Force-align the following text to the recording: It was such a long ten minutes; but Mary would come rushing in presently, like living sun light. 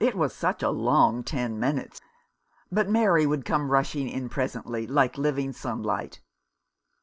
It 0.00 0.14
was 0.14 0.34
such 0.34 0.62
a 0.62 0.70
long 0.70 1.22
ten 1.22 1.60
minutes; 1.60 2.00
but 2.72 2.88
Mary 2.88 3.26
would 3.26 3.44
come 3.44 3.70
rushing 3.70 4.08
in 4.08 4.30
presently, 4.30 4.86
like 4.86 5.18
living 5.18 5.52
sun 5.52 5.82
light. 5.82 6.22